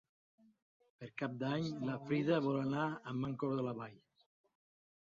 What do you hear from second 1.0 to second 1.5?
Per Cap